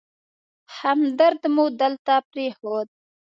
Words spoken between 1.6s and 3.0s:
دلته پرېښود.